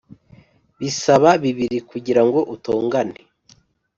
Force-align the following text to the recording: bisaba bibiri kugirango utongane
bisaba 0.79 1.29
bibiri 1.43 1.77
kugirango 1.89 2.39
utongane 2.55 3.17